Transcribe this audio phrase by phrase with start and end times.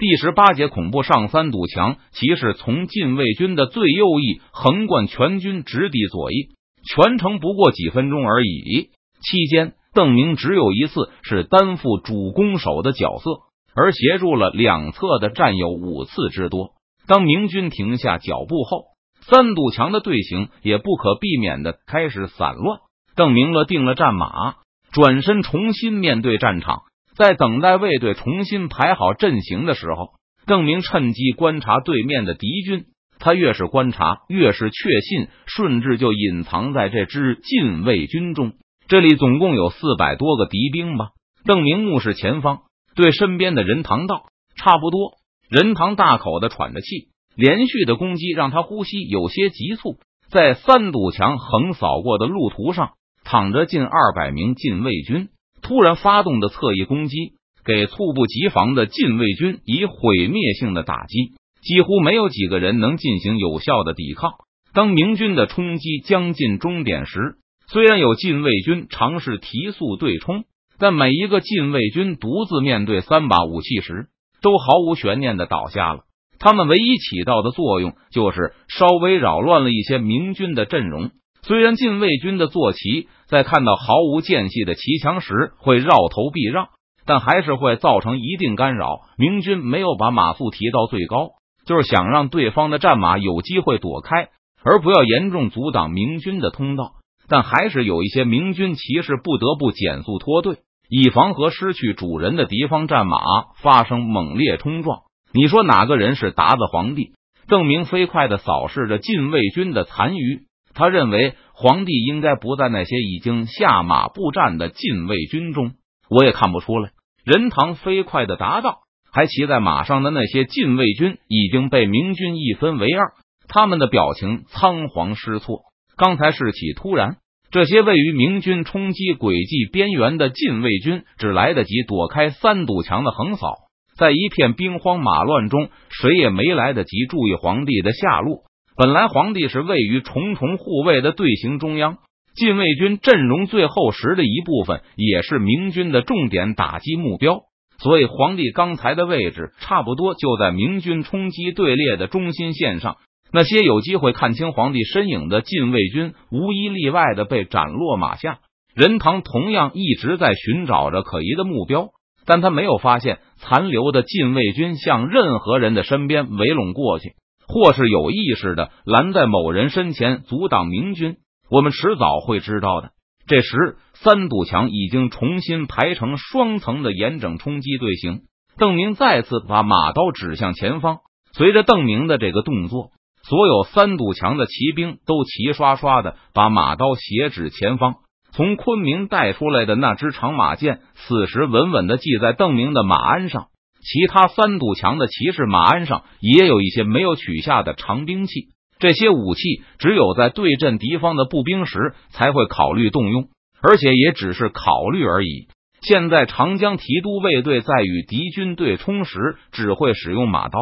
[0.00, 6.56] 第十八节恐怖上三堵墙，骑士从禁卫军的最右翼横贯全军，直抵左翼，
[6.88, 8.88] 全程不过几分钟而已。
[9.20, 13.40] 期间，邓明只有一次是担负主攻手的角色，
[13.76, 16.70] 而协助了两侧的战友五次之多。
[17.06, 18.84] 当明军停下脚步后，
[19.20, 22.78] 三堵墙的队形也不可避免的开始散乱。
[23.16, 24.54] 邓明了定了战马，
[24.92, 26.84] 转身重新面对战场。
[27.20, 30.12] 在等待卫队重新排好阵型的时候，
[30.46, 32.86] 邓明趁机观察对面的敌军。
[33.18, 38.54] 他越是观察，越是确信顺治就隐藏在这支禁卫军中。
[38.88, 41.10] 这里总共有四百多个敌兵吧？
[41.44, 42.60] 邓明目视前方，
[42.96, 44.22] 对身边的任堂道
[44.56, 45.18] ：“差不多。”
[45.50, 49.98] 任堂大口的喘着气，连续的攻击让他呼吸有些急促。
[50.30, 52.92] 在三堵墙横扫过的路途上，
[53.24, 55.28] 躺着近二百名禁卫军。
[55.62, 57.16] 突然发动的侧翼攻击，
[57.64, 64.32] 给猝不及防的禁卫军以毁灭性的打击，几乎没有几个人能进行有效的抵抗。
[64.72, 67.36] 当明军的冲击将近终点时，
[67.66, 70.44] 虽然有禁卫军尝试提速对冲，
[70.78, 74.06] 但每一个禁卫军独自面对三把武器时，
[74.40, 76.00] 都毫无悬念的倒下了。
[76.38, 81.10] 他们唯一起到的作用，就是稍微扰乱了一些明军的阵容。
[81.42, 86.68] 虽然禁卫军的坐骑在看到毫无间隙的骑墙时会绕头避让，
[87.06, 89.02] 但还是会造成一定干扰。
[89.16, 91.28] 明军没有把马速提到最高，
[91.64, 94.30] 就是想让对方的战马有机会躲开，
[94.64, 96.94] 而不要严重阻挡明军的通道。
[97.28, 100.56] 但还是有一些明军骑士不得不减速脱队，
[100.88, 103.18] 以防和失去主人的敌方战马
[103.62, 105.02] 发生猛烈冲撞。
[105.32, 107.12] 你说哪个人是达子皇帝？
[107.46, 110.40] 邓明飞快的扫视着禁卫军的残余。
[110.74, 115.72] 他认为皇帝应该不在那些已经下马布战的禁卫军中，
[116.08, 116.92] 我也看不出来。
[117.22, 118.78] 任堂飞快的答道
[119.12, 123.12] ：“还骑在马上的那些禁卫军已经被明军一分为二，
[123.46, 125.60] 他们的表情仓皇失措。
[125.98, 127.18] 刚才士气突然，
[127.50, 133.52] 这些位于明军冲击轨迹边缘的禁卫军只来得及躲开三堵墙的横扫，
[133.98, 138.44] 在一片兵荒马乱中，谁也没来得及注意皇帝的下落。”
[138.76, 141.98] 本来皇帝是位于重重护卫的队形中央，
[142.34, 147.40] 禁卫军阵容最厚实的一部分，也是明军的重点打击目标。
[147.78, 152.96] 所以皇帝刚才的位置差不多就在明军冲击队列的中心线上。
[153.32, 158.38] 那些有机会看清皇帝身影的禁卫军，无一例外的被斩落马下。
[158.74, 161.88] 任堂同样一直在寻找着可疑的目标，
[162.26, 167.14] 但他没有发现残留的禁卫军向任何人的身边围拢过去。
[167.50, 171.16] 或是有意识的拦在某人身前阻挡明军，
[171.50, 172.90] 我们迟早会知道的。
[173.26, 178.20] 这时，三堵墙已经重新排成双层的严整冲击队形。
[178.56, 180.98] 邓明再次把马刀指向前方，
[181.32, 182.90] 随着邓明的这个动作，
[183.22, 187.96] 所有三堵墙的骑兵都齐刷刷的把马刀斜指前方。
[188.32, 193.48] 从昆明带出来的那支长马剑，此时稳稳的系在邓明的马鞍上。
[193.90, 199.40] 其他三堵墙的骑士马鞍上也有一些没有取下的长兵器，这些武器
[199.80, 203.24] 只有在对阵敌方的步兵时才会考虑动用，
[203.60, 205.48] 而且也只是考虑而已。
[205.82, 209.18] 现在长江提督卫队在与敌军对冲时，
[209.50, 210.58] 只会使用马刀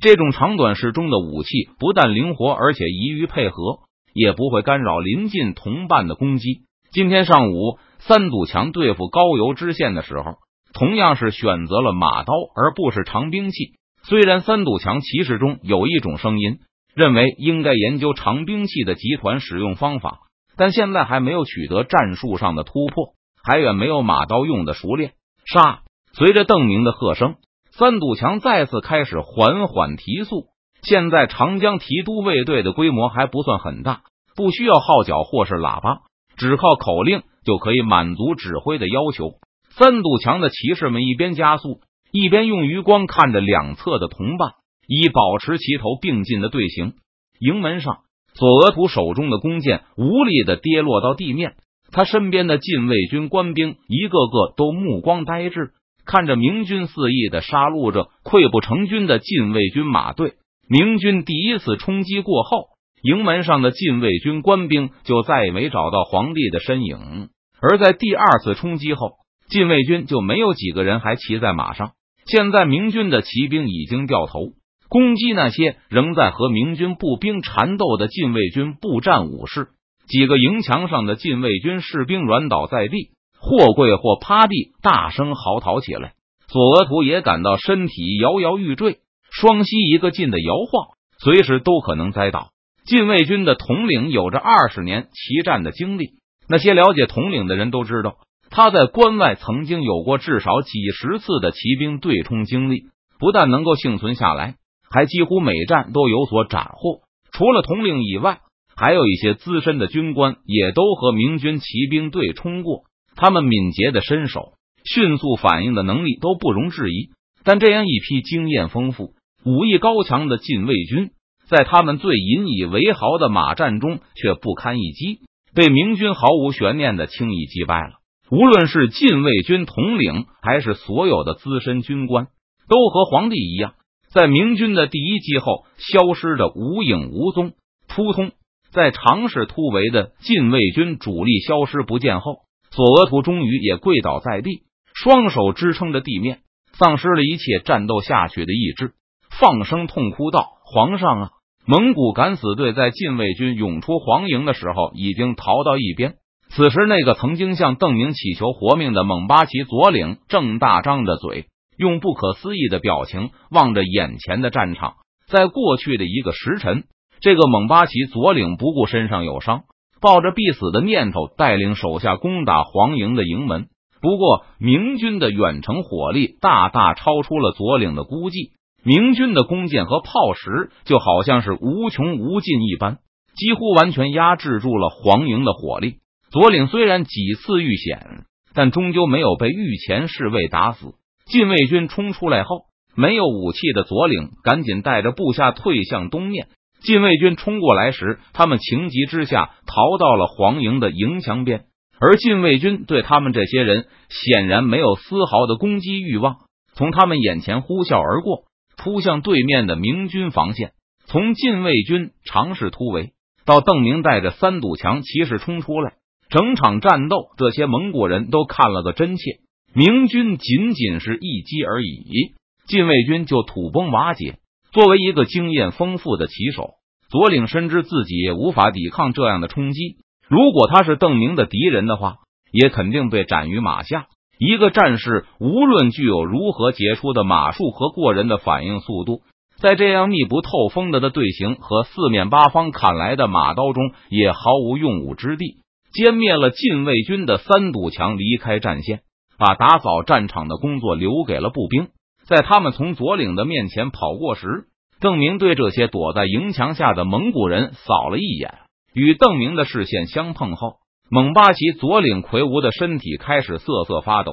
[0.00, 3.80] 这种长短适中的武器，不但灵活，而且易于配合，
[4.14, 6.62] 也不会干扰临近同伴的攻击。
[6.92, 10.36] 今天上午，三堵墙对付高邮知县的时候。
[10.72, 13.74] 同样是选择了马刀，而不是长兵器。
[14.02, 16.58] 虽然三堵墙骑士中有一种声音
[16.94, 20.20] 认为应该研究长兵器的集团使用方法，
[20.56, 23.14] 但现在还没有取得战术上的突破，
[23.44, 25.12] 还远没有马刀用的熟练。
[25.44, 25.82] 杀！
[26.12, 27.36] 随着邓明的喝声，
[27.72, 30.46] 三堵墙再次开始缓缓提速。
[30.82, 34.02] 现在长江提督卫队的规模还不算很大，
[34.34, 36.00] 不需要号角或是喇叭，
[36.36, 39.32] 只靠口令就可以满足指挥的要求。
[39.70, 41.80] 三堵墙的骑士们一边加速，
[42.12, 44.52] 一边用余光看着两侧的同伴，
[44.86, 46.94] 以保持齐头并进的队形。
[47.38, 48.00] 营门上，
[48.34, 51.54] 索额图手中的弓箭无力的跌落到地面，
[51.92, 55.70] 他身边的禁卫军官兵一个个都目光呆滞，
[56.04, 60.34] 看着明军肆意的杀戮着溃不成军的禁卫军马队。
[60.68, 62.66] 明军第一次冲击过后，
[63.02, 67.30] 营门上的禁卫军官兵就再也没找到皇帝的身影，
[67.62, 69.19] 而在第二次冲击后。
[69.50, 71.92] 禁卫军就没有几个人还骑在马上。
[72.24, 74.52] 现在明军的骑兵已经掉头
[74.88, 79.68] 攻击那些仍在和明军步兵缠斗的禁卫军步战武士。
[80.08, 86.14] 几个营墙上的禁卫军士兵软倒在地，或跪或趴地，大声嚎啕起来。
[86.48, 88.98] 索额图也感到身体摇摇欲坠，
[89.30, 92.50] 双膝一个劲的摇晃，随时都可能栽倒。
[92.84, 96.14] 禁卫军的统领有着二十年骑战的经历，
[96.48, 98.16] 那些了解统领的人都知道，
[98.50, 102.86] 他在关外曾经有过至少几十次的骑兵对冲经历，
[103.18, 104.56] 不但能够幸存下来，
[104.90, 107.02] 还几乎每战都有所斩获。
[107.30, 108.40] 除了统领以外，
[108.74, 112.82] 还有一些资深的军官也都和明军骑兵对冲过，
[113.14, 114.54] 他们敏捷的身手、
[114.84, 117.10] 迅速反应的能力都不容置疑。
[117.44, 119.14] 但这样一批经验丰富、
[119.44, 121.10] 武艺高强的禁卫军。
[121.48, 125.20] 在他们最引以为豪的马战中，却不堪一击，
[125.54, 127.99] 被明军毫无悬念的轻易击败了。
[128.30, 132.28] 无论是禁卫军统领，还是所有的资深军官，
[132.68, 133.74] 都和皇帝一样，
[134.12, 137.52] 在明军的第一击后消失的无影无踪。
[137.88, 138.30] 扑通，
[138.70, 144.62] 在尝试突围的禁卫军主力消失不见后，索额图终于也跪倒在地，
[144.94, 146.38] 双手支撑着地面，
[146.78, 148.92] 丧失了一切战斗下去的意志，
[149.40, 151.30] 放声痛哭道：“皇上啊！”
[151.66, 156.14] 蒙古敢死队在禁卫军涌出黄营的时候，已经逃到一边。
[156.52, 161.46] 此时，那个曾经向邓明乞求活命的蒙巴旗左领正大张着嘴，
[161.78, 164.94] 用不可思议的表情望着眼前的战场。
[165.28, 166.84] 在过去的一个时辰，
[167.20, 169.62] 这个蒙巴旗左领不顾身上有伤，
[170.00, 173.68] 抱着必死的念头，带领手下攻打黄营的营门。
[174.02, 178.50] 不过，明军的远程火力大大超出了左领的估计。
[178.82, 182.98] 明军的弓箭和炮石就好像是无穷无尽一般，
[183.36, 185.99] 几乎完全压制住了黄营的火力。
[186.30, 188.24] 左领虽然几次遇险，
[188.54, 190.94] 但终究没有被御前侍卫打死。
[191.26, 196.48] 禁卫军冲出来后，没有武器的左领赶紧带着部下退向东面。
[196.80, 201.64] 禁卫军冲过来时，他们情急之下逃到了黄营的营墙边，
[202.00, 206.36] 而禁卫军对他们这些人显然没有丝毫的攻击欲望，
[206.74, 208.44] 从他们眼前呼啸而过。
[208.82, 210.72] 扑向对面的明军防线，
[211.04, 213.12] 从禁卫军尝试突围
[213.44, 215.92] 到邓明带着三堵墙骑士冲出来，
[216.30, 219.40] 整场战斗这些蒙古人都看了个真切。
[219.74, 222.34] 明军仅仅是一击而已，
[222.66, 224.36] 禁卫军就土崩瓦解。
[224.72, 226.70] 作为一个经验丰富的骑手，
[227.10, 229.96] 左领深知自己也无法抵抗这样的冲击。
[230.28, 232.18] 如果他是邓明的敌人的话，
[232.52, 234.06] 也肯定被斩于马下。
[234.38, 239.22] 一个战士无论具有如何杰出的马术和过人的反应速度，
[239.56, 245.56] 在这样密不透风的的队形和四面八方砍来的马刀中，也毫无用武之地。
[245.92, 249.00] 歼灭了禁卫军的三堵墙，离开战线，
[249.38, 251.88] 把打扫战场的工作留给了步兵。
[252.26, 254.66] 在他们从左领的面前跑过时，
[255.00, 258.54] 邓明对这些躲在营墙下的蒙古人扫了一眼，
[258.94, 260.74] 与邓明的视线相碰后。
[261.10, 264.32] 蒙巴旗左领魁梧的身体开始瑟瑟发抖，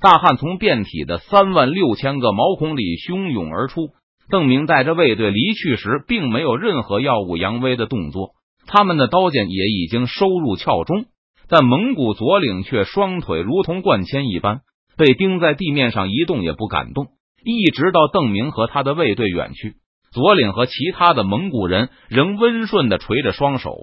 [0.00, 3.88] 大汗从遍体的三万六千个毛孔里汹涌而出。
[4.30, 8.30] 邓明带着卫队离去时，并没有任何耀武扬威的动作，
[8.66, 11.06] 他们的刀剑也已经收入鞘中，
[11.48, 14.60] 但蒙古左领却双腿如同灌铅一般，
[14.96, 17.06] 被钉在地面上一动也不敢动，
[17.44, 19.76] 一直到邓明和他的卫队远去，
[20.12, 23.76] 左领和其他的蒙古人仍温顺的垂着双手。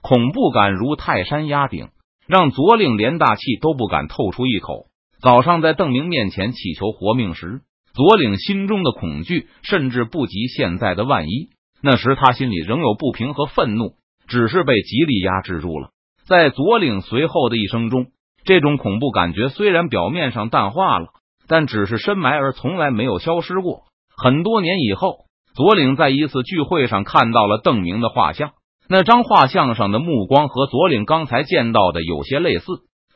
[0.00, 1.88] 恐怖感如泰山压顶，
[2.26, 4.86] 让左领连大气都不敢透出一口。
[5.20, 7.62] 早上在邓明面前祈求活命时，
[7.94, 11.48] 左领心中的恐惧甚至不及现在的万一。
[11.82, 13.94] 那时他心里仍有不平和愤怒，
[14.28, 15.88] 只是被极力压制住了。
[16.26, 18.06] 在左领随后的一生中，
[18.44, 21.08] 这种恐怖感觉虽然表面上淡化了，
[21.48, 23.84] 但只是深埋而从来没有消失过。
[24.16, 28.50] 很多年以后，左领在一次聚会上看到了邓明的画像。
[28.88, 32.64] 那张画像上的目光和左领刚才见到的有些类似，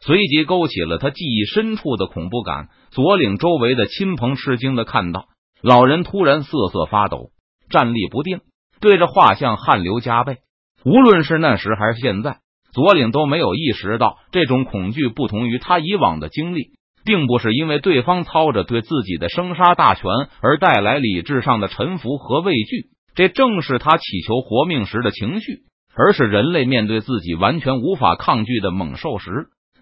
[0.00, 2.68] 随即勾起了他记忆深处的恐怖感。
[2.90, 5.26] 左领周围的亲朋吃惊的看到
[5.62, 7.30] 老人突然瑟瑟发抖，
[7.70, 8.40] 站立不定，
[8.80, 10.38] 对着画像汗流浃背。
[10.84, 12.38] 无论是那时还是现在，
[12.72, 16.70] 左领都没有意识到这种恐惧不同于他以往的经历，
[17.04, 20.04] 并不是因为对方操着对自己的生杀大权
[20.40, 22.86] 而带来理智上的臣服和畏惧。
[23.14, 29.30] 这正是他祈求活命时的情绪，而是人类面对自己完全无法抗拒的猛兽时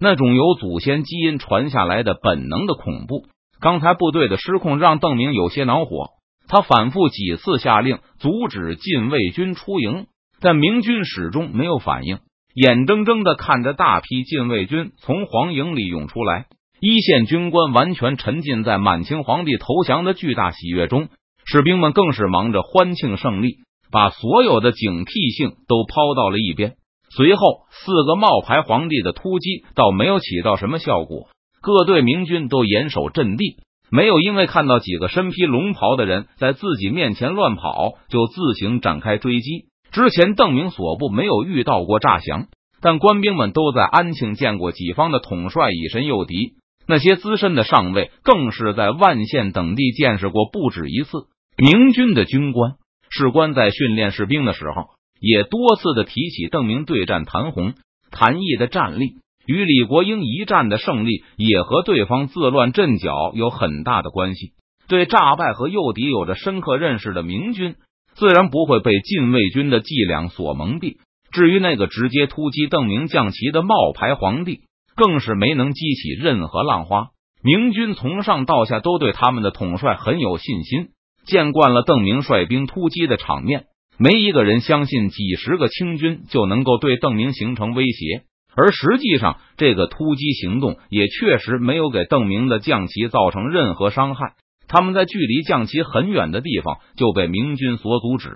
[0.00, 3.26] 那种由祖先基因传下来的本能的恐怖。
[3.60, 6.08] 刚才部队的失控让邓明有些恼火，
[6.48, 10.06] 他反复几次下令阻止禁卫军出营，
[10.40, 12.18] 但明军始终没有反应，
[12.54, 16.46] 眼睁睁的看着大批禁卫军从黄营里涌出来，
[16.80, 21.08] 一线军官完全沉浸在满清皇帝投降的巨大喜悦中。
[21.44, 23.56] 士兵们更是忙着欢庆胜利，
[23.90, 26.74] 把所有的警惕性都抛到了一边。
[27.14, 31.28] 随后，四个冒牌皇帝的突击倒没有起到什么效果，
[31.60, 33.56] 各队明军都严守阵地，
[33.90, 39.69] 没有因为看到几个身披龙袍的人在自己面前乱跑，就自行展开追击。
[39.92, 42.46] 之前邓明所部没有遇到过诈降，
[42.80, 46.54] 但官兵们都在安庆见过己方的统帅以身诱敌。
[46.86, 51.26] 那些资深的上尉更是在万县等地见识过不止一次。
[51.56, 52.72] 明军的军官
[53.10, 54.88] 士官在训练士兵的时候，
[55.20, 57.74] 也多次的提起邓明对战谭红、
[58.10, 59.16] 谭毅的战力。
[59.46, 64.52] 与李国英一战的胜利，也和对方自乱阵脚有很大的关系。
[64.86, 67.74] 对诈败和诱敌有着深刻认识的明军，
[68.14, 70.96] 自然不会被禁卫军的伎俩所蒙蔽。
[71.32, 74.62] 至于那个直接突击邓明将旗的冒牌皇帝，
[74.96, 77.10] 更是没能激起任何浪花。
[77.42, 80.88] 明军从上到下都对他们的统帅很有信心，
[81.24, 83.64] 见惯了邓明率兵突击的场面，
[83.96, 88.24] 没一个人相信几十个清军就能够对邓明形成威胁。
[88.56, 94.34] 而实际上，这个突击行动也确实没有给邓明的将旗造成任何伤害。
[94.70, 98.30] 他们在距离将旗很远的地方就被明军所阻止。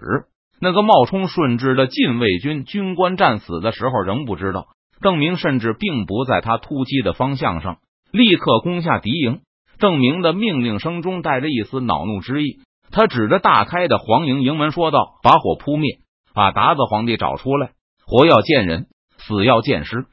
[0.61, 4.67] 那个冒充顺治的禁卫军军官战死的时候，仍不知道
[5.01, 7.79] 邓明甚至并不在他突击的方向上，
[8.11, 9.41] 立刻攻下敌营。
[9.79, 12.59] 邓明的命令声中带着一丝恼怒之意，
[12.91, 15.99] 他指着大开的黄营营门说道：“把火扑灭，
[16.35, 17.71] 把达子皇帝找出来，
[18.07, 18.87] 活要见人。”
[19.27, 20.05] 死要见尸。